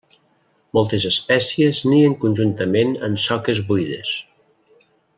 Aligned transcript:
Moltes 0.77 1.05
espècies 1.09 1.81
nien 1.91 2.15
conjuntament 2.25 2.97
en 3.09 3.21
soques 3.29 3.63
buides. 3.71 4.17